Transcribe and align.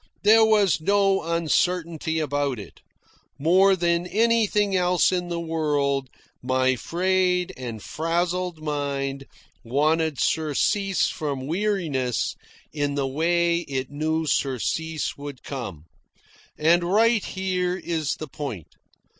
There 0.23 0.43
was 0.43 0.81
no 0.81 1.21
uncertainty 1.21 2.17
about 2.19 2.57
it. 2.57 2.81
More 3.37 3.75
than 3.75 4.07
anything 4.07 4.75
else 4.75 5.11
in 5.11 5.27
the 5.29 5.39
world, 5.39 6.09
my 6.41 6.75
frayed 6.75 7.53
and 7.55 7.83
frazzled 7.83 8.63
mind 8.63 9.27
wanted 9.63 10.19
surcease 10.19 11.05
from 11.05 11.45
weariness 11.45 12.35
in 12.73 12.95
the 12.95 13.05
way 13.05 13.57
it 13.59 13.91
knew 13.91 14.25
surcease 14.25 15.17
would 15.17 15.43
come. 15.43 15.85
And 16.57 16.83
right 16.83 17.23
here 17.23 17.77
is 17.77 18.15
the 18.15 18.27
point. 18.27 18.73